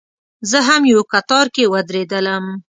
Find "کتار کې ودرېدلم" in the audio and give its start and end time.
1.11-2.45